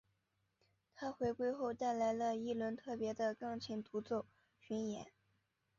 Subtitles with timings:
[0.95, 4.25] 她回归后带来了一轮特别的钢琴独奏
[4.57, 5.05] 巡演。